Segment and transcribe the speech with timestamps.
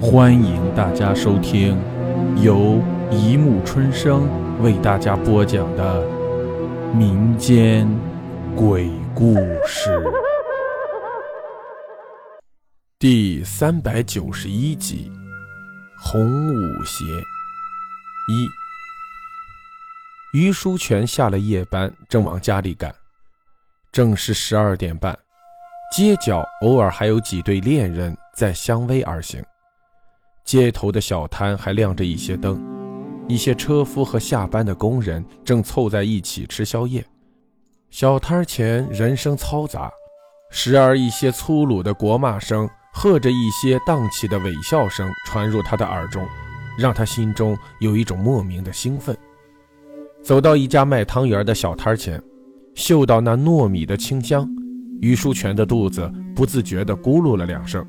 [0.00, 1.76] 欢迎大家收听
[2.40, 4.28] 由一木春生
[4.62, 6.06] 为大家播讲的
[6.94, 7.84] 民间
[8.54, 9.34] 鬼故
[9.66, 10.00] 事
[12.96, 15.10] 第三百九十一集
[16.00, 16.24] 《红
[16.54, 17.04] 舞鞋》
[18.30, 18.48] 一。
[20.32, 22.94] 于书全下了夜班，正往家里赶，
[23.90, 25.18] 正是十二点半。
[25.92, 29.42] 街角偶尔还有几对恋人在相偎而行，
[30.48, 32.58] 街头的小摊还亮着一些灯，
[33.28, 37.04] 一些车夫和下班的工人正凑在一起吃宵夜。
[37.90, 39.90] 小摊前人声嘈杂，
[40.50, 46.26] 时而一些粗鲁的国骂声和着一些荡气的伪笑声传入他的耳中，
[46.78, 49.14] 让他心中有一种莫名的兴奋。
[50.22, 52.18] 走到一家卖汤圆的小摊前，
[52.74, 54.48] 嗅到那糯米的清香。
[55.02, 57.86] 于书全的肚子不自觉地咕噜了两声。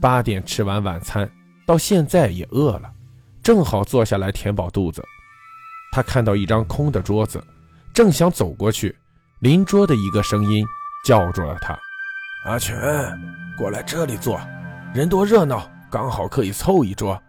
[0.00, 1.28] 八点吃完晚餐，
[1.66, 2.90] 到现在也饿了，
[3.42, 5.04] 正好坐下来填饱肚子。
[5.90, 7.42] 他看到一张空的桌子，
[7.92, 8.94] 正想走过去，
[9.40, 10.64] 邻桌的一个声音
[11.04, 11.76] 叫住了他
[12.46, 12.76] ：“阿全，
[13.58, 14.40] 过来这里坐，
[14.94, 17.20] 人多热闹，刚好可以凑一桌。”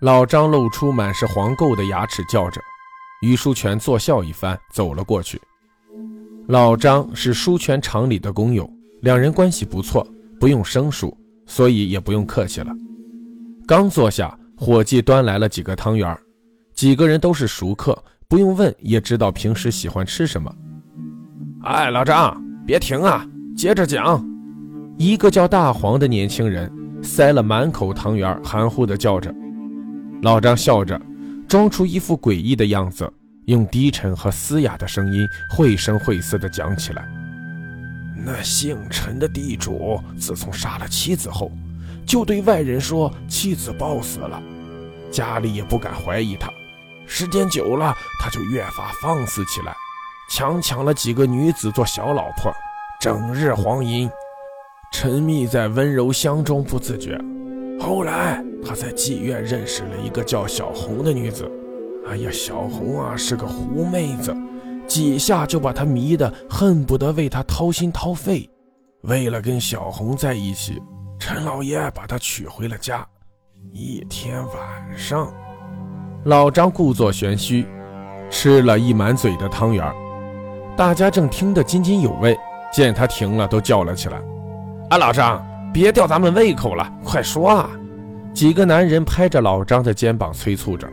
[0.00, 2.60] 老张露出满是黄垢的牙齿，叫着。
[3.22, 5.40] 于书全作笑一番，走了过去。
[6.48, 8.68] 老张是书全厂里的工友，
[9.00, 10.06] 两人关系不错，
[10.38, 12.70] 不用生疏，所以也不用客气了。
[13.66, 16.14] 刚坐下，伙计端来了几个汤圆，
[16.74, 17.96] 几个人都是熟客，
[18.28, 20.54] 不用问也知道平时喜欢吃什么。
[21.62, 24.22] 哎，老张，别停啊，接着讲。
[24.98, 26.70] 一个叫大黄的年轻人
[27.02, 29.34] 塞了满口汤圆，含糊地叫着。
[30.20, 31.00] 老张笑着，
[31.48, 33.10] 装出一副诡异的样子。
[33.46, 37.06] 用低沉和嘶哑的声音，绘声绘色地讲起来。
[38.24, 41.50] 那姓陈的地主自从杀了妻子后，
[42.06, 44.42] 就对外人说妻子暴死了，
[45.10, 46.50] 家里也不敢怀疑他。
[47.06, 49.74] 时间久了，他就越发放肆起来，
[50.30, 52.52] 强抢了几个女子做小老婆，
[53.00, 54.10] 整日黄淫，
[54.92, 57.20] 沉迷在温柔乡中不自觉。
[57.78, 61.50] 后来，他在妓院认识了一个叫小红的女子。
[62.06, 64.34] 哎呀，小红啊是个狐妹子，
[64.86, 68.48] 几下就把他迷得恨不得为她掏心掏肺。
[69.02, 70.80] 为了跟小红在一起，
[71.26, 73.02] 陈老爷把她娶回了家。
[73.72, 74.54] 一天晚
[74.94, 75.32] 上，
[76.24, 77.66] 老张故作玄虚，
[78.28, 79.90] 吃了一满嘴的汤圆。
[80.76, 82.38] 大家正听得津津有味，
[82.70, 84.20] 见他停了，都叫了起来
[84.90, 85.42] ：“啊，老张，
[85.72, 87.70] 别吊咱们胃口了，快说啊！”
[88.34, 90.86] 几个男人拍着老张的肩膀催促着。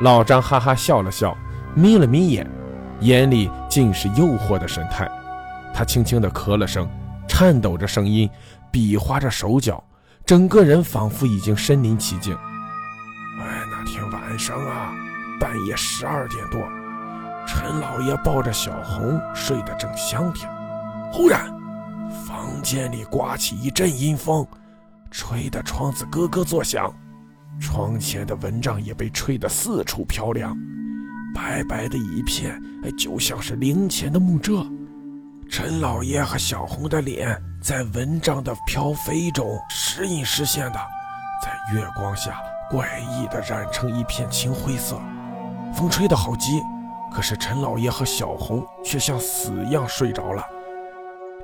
[0.00, 1.34] 老张哈哈笑了笑，
[1.74, 2.46] 眯了眯眼，
[3.00, 5.10] 眼里尽是诱惑的神态。
[5.72, 6.86] 他轻轻地咳了声，
[7.36, 8.30] 颤抖着声音，
[8.70, 9.82] 比划着手脚，
[10.24, 12.32] 整个人仿佛已经身临其境。
[13.40, 14.94] 哎，那天晚上啊，
[15.40, 16.60] 半夜十二点多，
[17.44, 20.48] 陈老爷抱着小红睡得正香甜，
[21.12, 21.52] 忽然，
[22.24, 24.46] 房间里刮起一阵阴风，
[25.10, 26.88] 吹得窗子咯咯作响。
[27.58, 30.56] 窗前的蚊帐也被吹得四处飘凉，
[31.34, 34.64] 白白的一片，哎，就像是灵前的木蔗。
[35.56, 40.80] 陈老爷和小红的脸在蚊帐的飘飞中时隐时现的，
[41.40, 45.00] 在月光下怪异的染成一片青灰色。
[45.72, 46.60] 风吹得好急，
[47.14, 50.44] 可是陈老爷和小红却像死一样睡着了。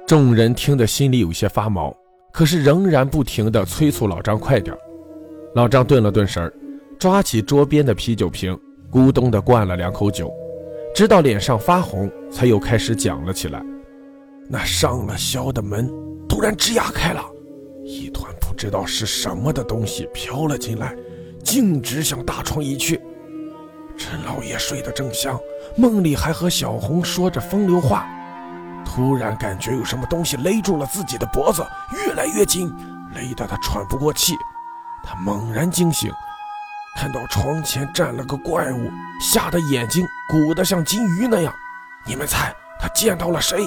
[0.08, 1.94] 众人听得心里有些发毛，
[2.32, 4.76] 可是仍然不停地催促老张快点。
[5.54, 6.52] 老张顿了顿神儿，
[6.98, 8.58] 抓起桌边的啤酒瓶，
[8.90, 10.34] 咕咚地灌了两口酒，
[10.96, 13.62] 直到脸上发红，才又开始讲了起来。
[14.52, 15.88] 那上了宵的门
[16.28, 17.24] 突然吱呀开了，
[17.84, 20.92] 一团不知道是什么的东西飘了进来，
[21.44, 23.00] 径直向大床移去。
[23.96, 25.38] 陈老爷睡得正香，
[25.76, 28.08] 梦里还和小红说着风流话，
[28.84, 32.68] 突然感觉有什么东西勒住了自己的脖子，越来越紧，
[33.14, 34.34] 勒得他喘不过气。
[35.04, 36.10] 他猛然惊醒，
[36.96, 38.90] 看到床前站了个怪物，
[39.20, 41.54] 吓得眼睛鼓得像金鱼那样。
[42.04, 43.64] 你们猜他见到了谁？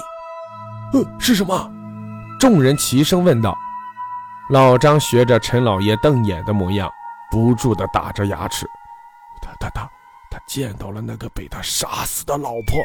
[0.94, 1.72] 呃，是什么？
[2.40, 3.58] 众人齐声问道。
[4.50, 6.92] 老张学着陈老爷瞪眼的模样，
[7.32, 8.68] 不住地打着牙齿。
[9.42, 9.90] 他他他
[10.30, 12.80] 他见到了那个被他杀死的老婆，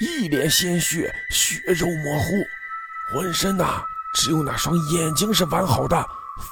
[0.00, 2.30] 一脸鲜血，血肉模糊，
[3.12, 3.82] 浑身呐
[4.14, 5.96] 只有那双眼睛是完好的。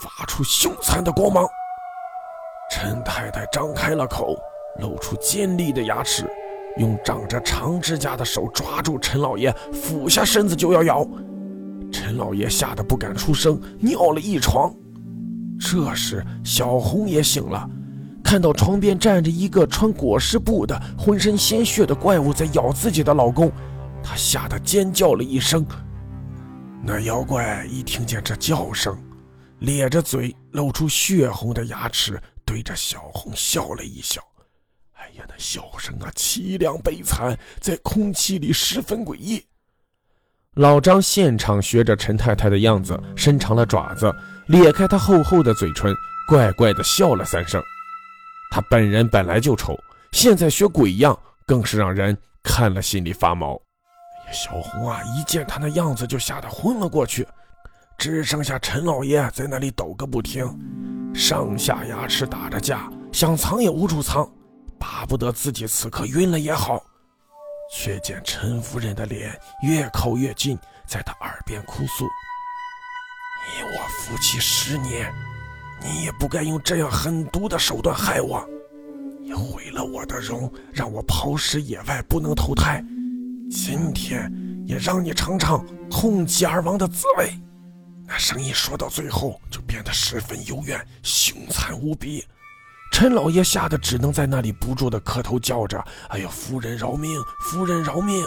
[0.02, 1.46] 发出凶残的光芒。
[2.70, 4.36] 陈太太张开了口，
[4.80, 6.30] 露出尖利的牙齿，
[6.78, 11.06] 用长着长指甲的手抓住陈老爷，俯下身子就要咬。
[11.90, 14.72] 陈老爷吓得不敢出声，尿了一床。
[15.58, 17.68] 这时，小红也醒了，
[18.22, 23.50] 看到床边站着一个穿裹尸布的、浑身鲜血的怪物在咬自己的老公，
[24.02, 25.66] 她吓得尖叫了一声。
[26.84, 28.96] 那妖怪一听见这叫声，
[29.60, 34.22] 咧着嘴，露出血红的牙齿，对着小红笑了一笑。
[35.08, 39.42] 哎呀，那笑声啊，凄凉悲惨，在空气里十分诡异。
[40.54, 44.14] 老张现场学着陈太太的样子，伸长了爪子，
[44.48, 45.94] 咧开他厚厚的嘴唇，
[46.28, 47.62] 怪怪的笑了三声。
[48.50, 49.78] 他本人本来就丑，
[50.12, 53.54] 现在学鬼样，更是让人看了心里发毛。
[54.26, 57.26] 哎呀小红啊，一见他那样子就吓得昏了过去，
[57.96, 60.44] 只剩下陈老爷在那里抖个不停，
[61.14, 64.28] 上下牙齿打着架，想藏也无处藏，
[64.78, 66.82] 巴不得自己此刻晕了也好。
[67.70, 72.04] 却见陈夫人的脸越靠越近，在他耳边哭诉
[73.44, 75.12] ：“你我夫妻十年，
[75.82, 78.42] 你也不该用这样狠毒的手段害我，
[79.20, 82.82] 你毁了我的容，让我抛尸野外不能投胎。”
[83.52, 84.32] 今天
[84.66, 87.32] 也让你尝尝空疾而亡的滋味。
[88.06, 92.24] 那声音说到最后就变得十分幽怨，凶残无比。
[92.90, 97.20] 陈老爷吓得只能在那里不住的磕头叫着：“哎呀，夫人饶命！
[97.40, 98.24] 夫人饶命！”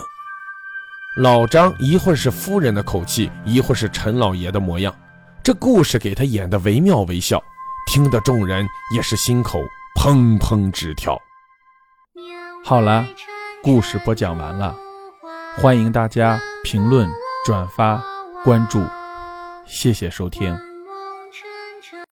[1.18, 4.96] 老张一会儿是夫人的口气，一会儿是陈老爷的模样，
[5.44, 7.42] 这故事给他演的惟妙惟肖，
[7.88, 8.66] 听得众人
[8.96, 9.60] 也是心口
[10.00, 11.20] 砰砰直跳。
[12.64, 13.06] 好了，
[13.62, 14.74] 故事播讲完了。
[15.58, 17.10] 欢迎大家评论、
[17.46, 18.02] 转发、
[18.46, 18.82] 关注，
[19.66, 20.71] 谢谢收听。